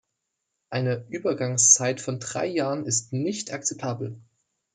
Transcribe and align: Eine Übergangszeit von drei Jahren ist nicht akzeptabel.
Eine 0.71 1.05
Übergangszeit 1.09 2.01
von 2.01 2.19
drei 2.19 2.47
Jahren 2.47 2.87
ist 2.87 3.13
nicht 3.13 3.53
akzeptabel. 3.53 4.19